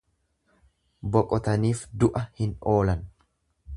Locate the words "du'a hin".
2.05-2.57